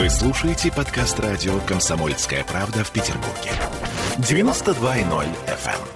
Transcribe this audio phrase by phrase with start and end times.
[0.00, 3.52] Вы слушаете подкаст радио «Комсомольская правда» в Петербурге.
[4.16, 5.88] 92.0 FM.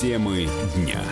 [0.00, 1.04] Темы дня.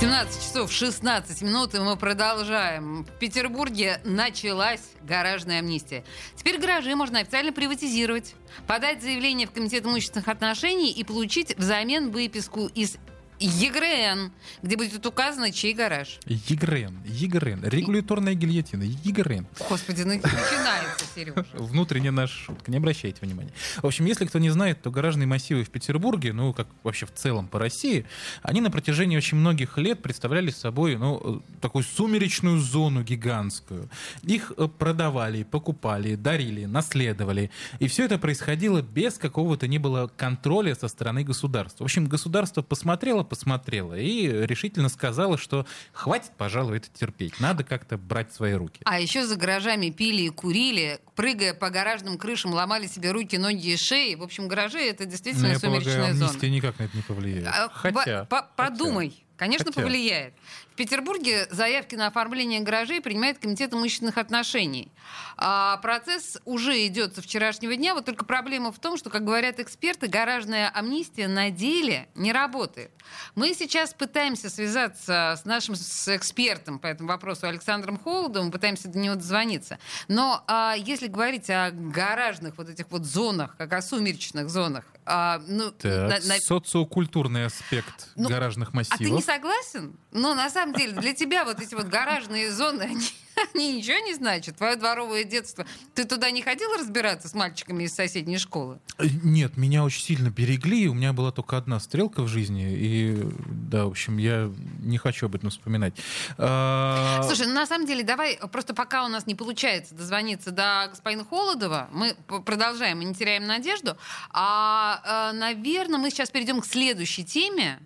[0.00, 3.04] 17 часов 16 минут, и мы продолжаем.
[3.04, 6.04] В Петербурге началась гаражная амнистия.
[6.36, 8.34] Теперь гаражи можно официально приватизировать,
[8.66, 12.98] подать заявление в Комитет имущественных отношений и получить взамен выписку из
[13.46, 14.32] ЕГРН,
[14.62, 16.18] где будет указано, чей гараж.
[16.26, 19.46] ЕГРН, ЕГРН, регуляторная гильотина, ЕГРН.
[19.68, 21.46] Господи, ну начинается, Сережа.
[21.54, 23.52] Внутренняя наша шутка, не обращайте внимания.
[23.78, 27.12] В общем, если кто не знает, то гаражные массивы в Петербурге, ну, как вообще в
[27.12, 28.06] целом по России,
[28.42, 33.88] они на протяжении очень многих лет представляли собой, ну, такую сумеречную зону гигантскую.
[34.22, 37.50] Их э, продавали, покупали, дарили, наследовали.
[37.78, 41.84] И все это происходило без какого-то ни было контроля со стороны государства.
[41.84, 45.64] В общем, государство посмотрело, посмотрела и решительно сказала, что
[45.94, 47.40] хватит, пожалуй, это терпеть.
[47.40, 48.82] Надо как-то брать в свои руки.
[48.84, 53.72] А еще за гаражами пили и курили, прыгая по гаражным крышам, ломали себе руки, ноги
[53.72, 54.16] и шеи.
[54.16, 56.46] В общем, гаражи— это действительно Но я сумеречная полагаю, зона.
[56.50, 57.46] никак на это не повлияет.
[57.46, 58.24] А, Хотя...
[58.26, 59.24] по- Подумай.
[59.42, 59.82] Конечно, Хотя.
[59.82, 60.34] повлияет.
[60.70, 64.92] В Петербурге заявки на оформление гаражей принимает Комитет имущественных отношений.
[65.36, 67.94] А процесс уже идет со вчерашнего дня.
[67.94, 72.92] Вот только проблема в том, что, как говорят эксперты, гаражная амнистия на деле не работает.
[73.34, 78.98] Мы сейчас пытаемся связаться с нашим с экспертом по этому вопросу Александром Холодовым, пытаемся до
[79.00, 79.80] него дозвониться.
[80.06, 85.40] Но а, если говорить о гаражных вот этих вот зонах, как о сумеречных зонах, а,
[85.46, 88.98] ну, Так, на- на- социокультурный аспект Ну, гаражных а массивов.
[88.98, 89.96] ты не согласен?
[90.12, 93.08] Но на самом деле для тебя вот эти вот гаражные зоны, они,
[93.54, 94.56] они ничего не значат.
[94.56, 95.66] Твое дворовое детство.
[95.94, 98.78] Ты туда не ходил разбираться с мальчиками из соседней школы?
[98.98, 100.88] Э, Нет, меня очень сильно берегли.
[100.88, 102.72] У меня была только одна стрелка в жизни.
[102.72, 105.94] И да, в общем, я не хочу об этом вспоминать.
[106.38, 110.86] А, Слушай, ну на самом деле, давай, просто пока у нас не получается дозвониться до
[110.88, 113.96] господина Холодова, мы продолжаем и не теряем надежду.
[114.30, 117.80] А, наверное, мы сейчас перейдем к следующей теме.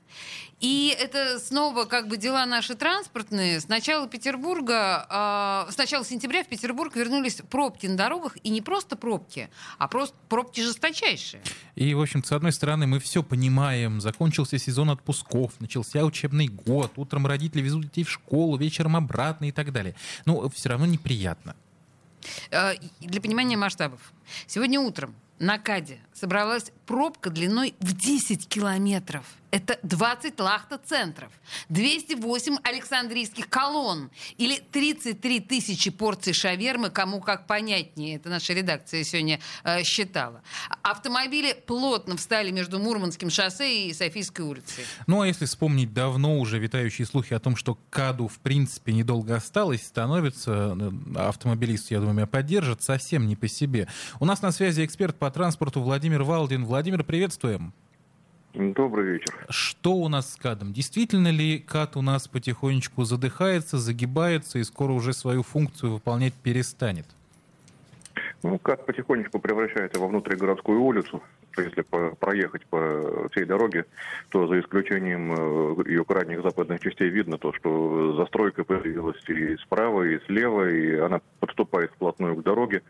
[0.60, 3.60] И это снова как бы дела наши транспортные.
[3.60, 8.36] С начала Петербурга, а, с начала сентября в Петербург вернулись пробки на дорогах.
[8.42, 11.42] И не просто пробки, а просто пробки жесточайшие.
[11.74, 14.00] И, в общем, с одной стороны, мы все понимаем.
[14.00, 16.92] Закончился сезон отпусков, начался учебный год.
[16.96, 19.94] Утром родители везут детей в школу, вечером обратно и так далее.
[20.24, 21.54] Но все равно неприятно.
[22.50, 24.00] Э, и Для понимания масштабов.
[24.46, 29.24] Сегодня утром на Каде собралась пробка длиной в 10 километров.
[29.50, 31.30] Это 20 лахта-центров,
[31.68, 38.16] 208 александрийских колонн или 33 тысячи порций шавермы, кому как понятнее.
[38.16, 40.42] Это наша редакция сегодня э, считала.
[40.82, 44.84] Автомобили плотно встали между Мурманским шоссе и Софийской улицей.
[45.06, 49.36] Ну, а если вспомнить давно уже витающие слухи о том, что КАДу, в принципе, недолго
[49.36, 53.88] осталось, становится, э, автомобилист, я думаю, меня поддержит, совсем не по себе.
[54.20, 56.64] У нас на связи эксперт по транспорту Владимир Валдин.
[56.64, 57.72] Владимир, приветствуем.
[58.54, 59.34] Добрый вечер.
[59.50, 60.72] Что у нас с КАДом?
[60.72, 67.06] Действительно ли КАД у нас потихонечку задыхается, загибается и скоро уже свою функцию выполнять перестанет?
[68.42, 71.22] Ну, как потихонечку превращается во внутригородскую улицу.
[71.62, 73.84] Если по- проехать по всей дороге,
[74.30, 80.02] то за исключением э, ее крайних западных частей видно то, что застройка появилась и справа,
[80.02, 82.82] и слева, и она подступает вплотную к дороге.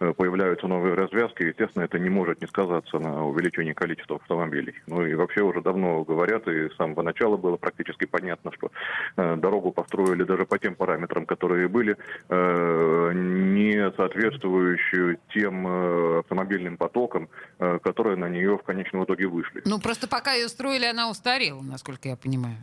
[0.00, 1.42] Э, Появляются новые развязки.
[1.42, 4.74] Естественно, это не может не сказаться на увеличении количества автомобилей.
[4.86, 8.70] Ну и вообще уже давно говорят, и с самого начала было практически понятно, что
[9.16, 11.96] э, дорогу построили даже по тем параметрам, которые были,
[12.30, 15.66] не соответствующую тем
[16.18, 17.78] автомобильным потокам, э,
[18.14, 19.62] которые на нее в конечном итоге вышли.
[19.64, 22.56] Ну, просто пока ее строили, она устарела, насколько я понимаю.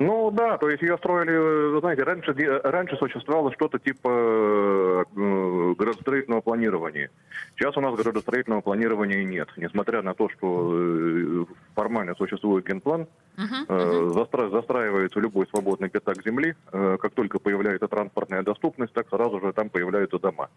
[0.00, 2.34] Ну да, то есть ее строили, знаете, раньше,
[2.64, 7.10] раньше существовало что-то типа э, градостроительного планирования.
[7.56, 13.64] Сейчас у нас градостроительного планирования нет, несмотря на то, что э, формально существует генплан, мгм.
[14.12, 16.54] застра- застраивается любой свободный пятак земли.
[16.72, 20.48] Э, Как только появляется транспортная доступность, так сразу же там появляются дома.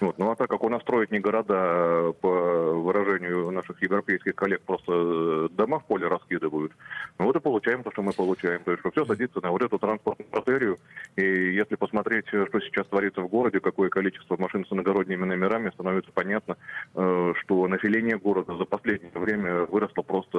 [0.00, 0.18] Вот.
[0.18, 2.28] Ну а так как у нас строят не города, а, по
[2.74, 6.72] выражению наших европейских коллег, просто э, дома в поле раскидывают,
[7.18, 8.60] ну вот и получаем то, что мы получаем.
[8.64, 10.78] То есть что все садится на вот эту транспортную артерию.
[11.16, 16.10] И если посмотреть, что сейчас творится в городе, какое количество машин с иногородними номерами, становится
[16.12, 16.56] понятно,
[16.92, 20.38] что население города за последнее время выросло просто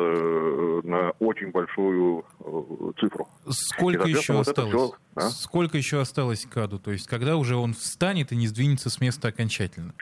[0.83, 3.27] на очень большую э, цифру.
[3.49, 4.73] Сколько И, еще вот осталось?
[4.73, 5.21] всё, а?
[5.29, 6.79] Сколько еще осталось КАДу?
[6.79, 9.93] То есть, когда уже он встанет и не сдвинется с места окончательно?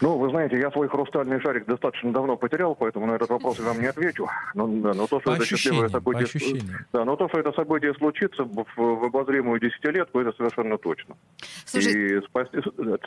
[0.00, 3.66] Ну, вы знаете, я свой хрустальный шарик достаточно давно потерял, поэтому на этот вопрос я
[3.66, 4.26] вам не отвечу.
[4.54, 6.62] Но, да, но то, что По это счастливое событие,
[6.92, 11.16] да, но то, что это событие случится в, в обозримую десятилетку, это совершенно точно.
[11.66, 12.58] Слушай, И спасти,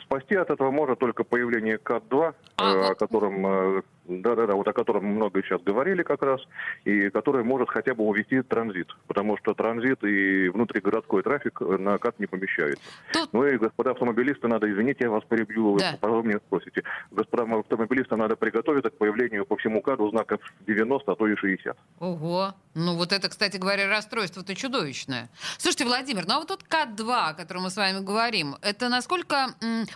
[0.04, 4.72] спасти от этого может только появление КАТ-2, А, э, о котором э, да-да-да, вот о
[4.72, 6.40] котором много сейчас говорили как раз,
[6.84, 12.18] и который может хотя бы увести транзит, потому что транзит и внутригородской трафик на КАТ
[12.20, 12.82] не помещается.
[13.12, 15.98] Тут- Ну и, господа автомобилисты, надо, извините, я вас перебью, Да.
[16.00, 16.82] потом меня спросите.
[17.10, 21.76] Господа автомобилисты, надо приготовиться к появлению по всему КАДу знаков 90, а то и 60.
[22.00, 22.54] Ого.
[22.74, 25.30] Ну вот это, кстати говоря, расстройство-то чудовищное.
[25.58, 29.46] Слушайте, Владимир, ну а вот тот КАТ-2, о котором мы с вами говорим, это насколько...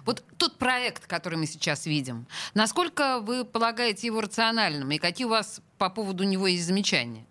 [0.07, 4.91] вот тот проект, который мы сейчас видим, насколько вы полагаете его рациональным?
[4.91, 7.27] И какие у вас по поводу него есть замечания?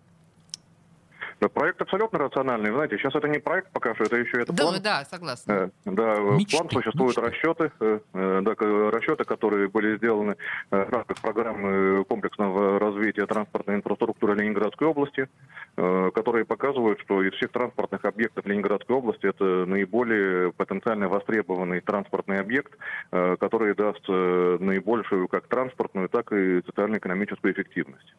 [1.48, 2.70] Проект абсолютно рациональный.
[2.70, 4.82] Вы знаете, сейчас это не проект пока что, это еще это Да, план.
[4.82, 5.52] да, согласна.
[5.52, 7.30] Э, Да, э, Мечты, план существуют мечты.
[7.30, 8.54] расчеты, э, да,
[8.90, 10.36] расчеты, которые были сделаны
[10.70, 15.28] э, в рамках программы комплексного развития транспортной инфраструктуры Ленинградской области,
[15.76, 22.38] э, которые показывают, что из всех транспортных объектов Ленинградской области это наиболее потенциально востребованный транспортный
[22.40, 22.72] объект,
[23.12, 28.14] э, который даст э, наибольшую как транспортную, так и социально-экономическую эффективность.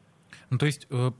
[0.49, 1.11] Ну, то есть, э,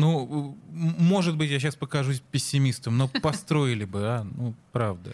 [0.00, 4.24] ну, может быть, я сейчас покажусь пессимистом, но построили бы, а?
[4.36, 5.12] Ну, правда.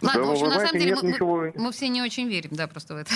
[0.00, 2.66] Ладно, Да, в общем, на самом деле мы, мы- мы все не очень верим, да,
[2.66, 3.12] просто в это.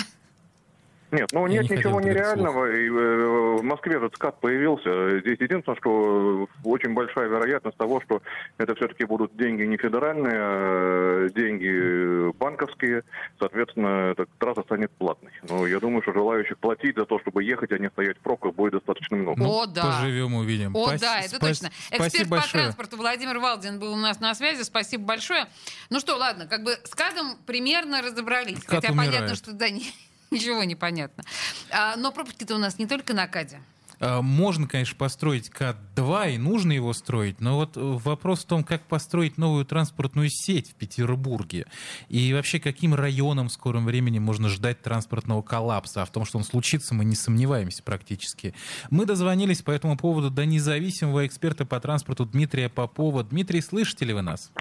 [1.11, 2.71] Нет, ну нет не ничего нереального.
[2.71, 5.19] И, э, в Москве же СКАТ появился.
[5.21, 8.21] Здесь единственное, что очень большая вероятность того, что
[8.57, 13.03] это все-таки будут деньги не федеральные, а деньги банковские.
[13.39, 15.31] Соответственно, эта трасса станет платной.
[15.49, 18.53] Но я думаю, что желающих платить за то, чтобы ехать, а не стоять в пробках,
[18.53, 19.43] будет достаточно много.
[19.43, 19.99] О, да.
[19.99, 20.75] Поживем, увидим.
[20.75, 21.67] О, Спас- да, это спас- точно.
[21.89, 22.63] Эксперт Спасибо по большое.
[22.63, 24.61] транспорту Владимир Валдин был у нас на связи.
[24.63, 25.47] Спасибо большое.
[25.89, 28.63] Ну что, ладно, как бы с КАДом примерно разобрались.
[28.63, 29.13] КАД Хотя умирает.
[29.15, 29.81] понятно, что да, ни-
[30.31, 31.23] ничего не понятно.
[31.71, 33.59] А, но пробки-то у нас не только на КАДе.
[33.99, 38.63] А, Можно, конечно, построить КАТ-2, и нужно его строить, но вот э, вопрос в том,
[38.63, 41.65] как построить новую транспортную сеть в Петербурге.
[42.07, 46.01] И вообще, каким районам в скором времени можно ждать транспортного коллапса.
[46.01, 48.53] А в том, что он случится, мы не сомневаемся практически.
[48.89, 53.23] Мы дозвонились по этому поводу до независимого эксперта по транспорту Дмитрия Попова.
[53.23, 54.51] Дмитрий, слышите ли вы нас?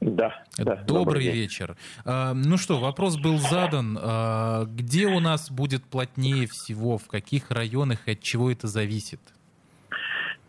[0.00, 0.76] Да, да.
[0.86, 1.34] Добрый день.
[1.34, 1.76] вечер.
[2.04, 3.98] А, ну что, вопрос был задан.
[4.00, 9.20] А, где у нас будет плотнее всего, в каких районах и от чего это зависит?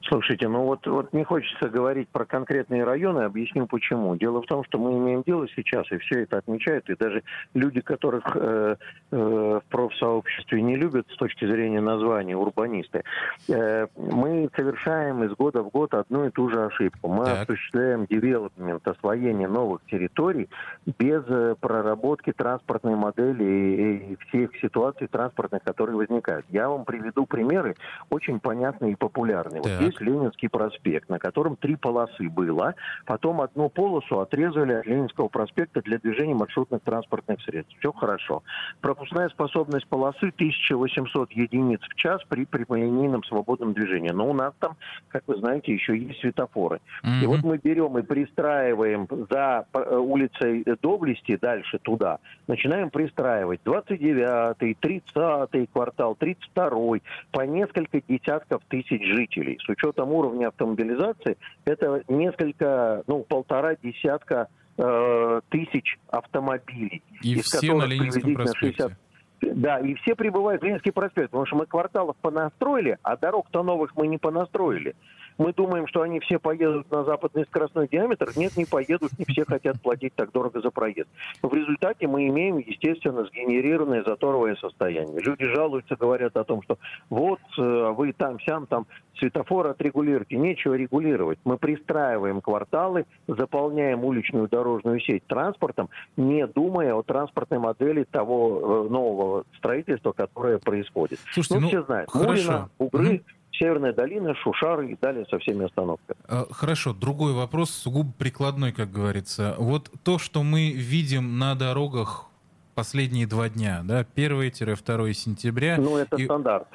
[0.10, 4.16] Слушайте, ну вот, вот не хочется говорить про конкретные районы, объясню почему.
[4.16, 7.22] Дело в том, что мы имеем дело сейчас, и все это отмечают, и даже
[7.54, 8.76] люди, которых э,
[9.12, 13.04] э, в профсообществе не любят с точки зрения названия, урбанисты,
[13.50, 17.08] э, мы совершаем из года в год одну и ту же ошибку.
[17.08, 17.44] Мы Так.
[17.44, 20.50] осуществляем девелопмент, освоение новых территорий
[20.98, 26.48] без э, проработки транспортной модели и, и всех ситуаций транспортных, которые возникают.
[26.50, 27.76] Я вам приведу примеры
[28.10, 29.62] очень понятные и популярные.
[29.62, 29.99] Вот Так.
[30.00, 32.76] Есть Ленинский проспект, на котором три полосы было.
[33.06, 37.76] Потом одну полосу отрезали от Ленинского проспекта для движения маршрутных транспортных средств.
[37.80, 38.44] Все хорошо.
[38.82, 44.10] Пропускная способность полосы 1800 единиц в час при прямолинейном свободном движении.
[44.10, 44.76] Но у нас там,
[45.10, 46.80] как вы знаете, еще есть светофоры.
[47.22, 54.78] И вот мы берем и пристраиваем за э, улицей Доблести дальше туда, начинаем пристраивать 29-й,
[54.82, 57.02] 30-й квартал, 32-й,
[57.32, 59.58] по несколько десятков тысяч жителей.
[59.64, 67.04] С учетом уровня автомобилизации, это несколько, ну, полтора десятка э, тысяч автомобилей.
[67.22, 68.98] И из все на которых Ленинском приблизительно проспекте.
[69.42, 73.96] Да, и все прибывают в Ленинский проспект, потому что мы кварталов понастроили, а дорог-то новых
[73.96, 74.96] мы не понастроили.
[75.40, 78.30] Мы думаем, что они все поедут на западный скоростной диаметр.
[78.36, 81.08] Нет, не поедут, не все хотят платить так дорого за проезд.
[81.42, 85.22] В результате мы имеем, естественно, сгенерированное заторовое состояние.
[85.22, 86.78] Люди жалуются, говорят о том, что
[87.10, 88.86] вот э, вы там, сям, там
[89.18, 90.36] светофор отрегулируйте.
[90.36, 91.40] Нечего регулировать.
[91.46, 98.90] Мы пристраиваем кварталы, заполняем уличную дорожную сеть транспортом, не думая о транспортной модели того э,
[98.90, 101.20] нового строительства, которое происходит.
[101.32, 102.10] Слушайте, ну, ну, все знают.
[102.10, 102.30] хорошо.
[102.30, 103.24] Мулина, Угры, Мгм.
[103.60, 106.18] Северная долина, Шушары и далее со всеми остановками.
[106.30, 109.56] Э, Хорошо, другой вопрос, сугубо прикладной, как говорится.
[109.58, 112.26] Вот то, что мы видим на дорогах
[112.74, 115.76] последние два дня, да, 1-2 сентября.
[115.78, 116.68] Ну, это и- стандарт.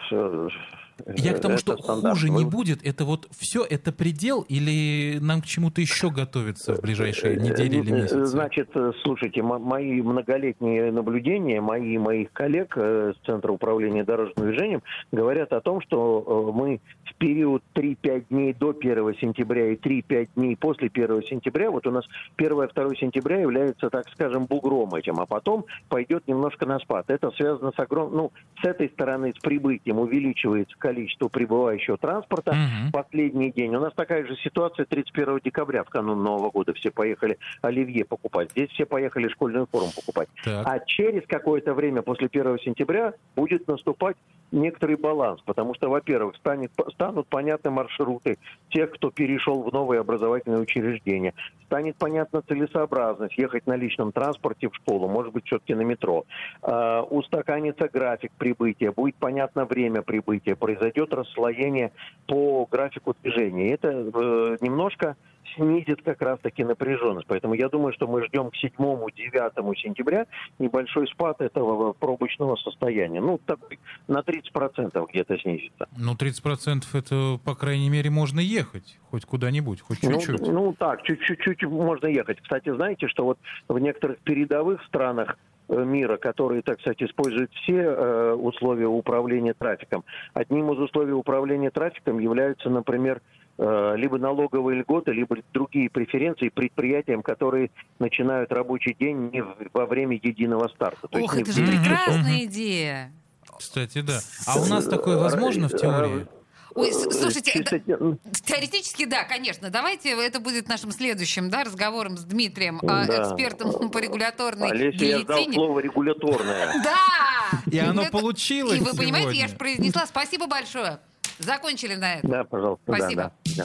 [1.05, 2.15] Э, Я к тому, что стандарт.
[2.17, 2.85] хуже не будет.
[2.87, 7.91] Это вот все, это предел или нам к чему-то еще готовиться в ближайшие недели или
[7.93, 8.25] Э, месяцы?
[8.27, 14.05] Значит, э, слушайте, мо- мои многолетние наблюдения, мои и моих коллег э, с Центра управления
[14.05, 14.83] дорожным движением
[15.13, 20.29] говорят о том, что э, мы в период 3-5 дней до 1 сентября и 3-5
[20.37, 22.05] дней после 1 сентября, вот у нас
[22.39, 27.07] 1-2 сентября является, так скажем, бугром этим, а потом пойдет немножко на спад.
[27.09, 28.33] Это связано с огромным, ну,
[28.63, 32.93] с этой стороны, с прибытием увеличивается количество прибывающего транспорта, Мгм.
[32.93, 33.75] последний день.
[33.75, 36.75] У нас такая же ситуация 31 декабря, в канун Нового года.
[36.75, 38.51] Все поехали оливье покупать.
[38.51, 40.29] Здесь все поехали школьную форму покупать.
[40.45, 40.67] Так.
[40.67, 44.17] А через какое-то время, после 1 сентября, будет наступать
[44.53, 45.41] некоторый баланс.
[45.47, 48.37] Потому что, во-первых, станет, станут понятны маршруты
[48.69, 51.33] тех, кто перешел в новые образовательные учреждения.
[51.65, 56.25] Станет понятна целесообразность ехать на личном транспорте в школу, может быть, все-таки на метро.
[56.63, 61.93] А, устаканится график прибытия, будет понятно время прибытия, произойдет расслоение
[62.27, 63.75] по графику движения.
[63.75, 65.17] Это э, немножко
[65.57, 67.27] снизит как раз-таки напряженность.
[67.29, 70.27] Поэтому я думаю, что мы ждем к 7-9 сентября
[70.59, 73.21] небольшой спад этого пробочного состояния.
[73.21, 73.79] Ну, такой
[74.09, 75.87] на 30% где-то снизится.
[75.97, 80.49] Ну, 30% это, по крайней мере, можно ехать хоть куда-нибудь, хоть Ну, чуть-чуть.
[80.49, 82.41] Ну, так, чуть-чуть можно ехать.
[82.41, 83.39] Кстати, знаете, что вот
[83.69, 90.05] в некоторых передовых странах мира, которые, так сказать, используют все э, условия управления трафиком.
[90.35, 93.23] Одним из условий управления трафиком являются, например,
[93.57, 99.87] э, либо налоговые льготы, либо другие преференции предприятиям, которые начинают рабочий день не в- во
[99.87, 101.09] время единого старта.
[101.09, 103.13] То Ох, есть это же прекрасная идея.
[103.59, 104.19] Кстати, да.
[104.47, 106.27] А у нас такое возможно в теории?
[106.75, 109.71] Ой, с- слушайте, Чисто это- те- Теоретически, да, конечно.
[109.71, 113.23] Давайте это будет нашим следующим да, разговором с Дмитрием, а, Да.
[113.23, 115.55] экспертом по регуляторной Олеся, я ждал гильотине.
[115.55, 116.75] слово регуляторное.
[116.85, 117.61] Да!
[117.71, 120.07] И оно Это- получилось И вы понимаете, я же произнесла.
[120.07, 120.99] Спасибо большое.
[121.39, 122.31] Закончили на этом.
[122.31, 122.85] Да, пожалуйста.
[122.87, 123.33] да, Спасибо.
[123.57, 123.65] да,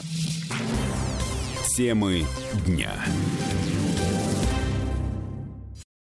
[1.76, 2.24] Темы
[2.66, 2.92] дня.